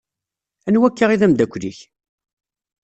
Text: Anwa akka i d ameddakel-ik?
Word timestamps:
Anwa 0.67 0.87
akka 0.89 1.05
i 1.11 1.19
d 1.19 1.21
ameddakel-ik? 1.25 1.79